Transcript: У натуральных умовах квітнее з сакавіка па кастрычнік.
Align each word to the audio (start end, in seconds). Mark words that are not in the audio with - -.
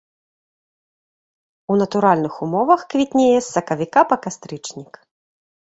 У 1.73 1.77
натуральных 1.83 2.41
умовах 2.49 2.79
квітнее 2.95 3.31
з 3.41 3.47
сакавіка 3.55 4.01
па 4.13 4.23
кастрычнік. 4.27 4.93